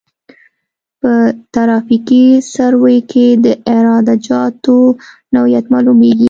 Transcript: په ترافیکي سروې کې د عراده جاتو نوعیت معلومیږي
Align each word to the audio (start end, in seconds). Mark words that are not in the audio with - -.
په 1.01 1.11
ترافیکي 1.53 2.25
سروې 2.53 2.99
کې 3.11 3.27
د 3.45 3.45
عراده 3.75 4.15
جاتو 4.27 4.79
نوعیت 5.33 5.65
معلومیږي 5.73 6.19